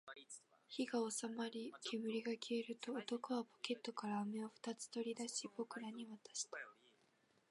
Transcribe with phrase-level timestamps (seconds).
[0.67, 6.57] 火が収まり、煙が消えると、男はポケットから飴を二つ取り出し、僕らに渡した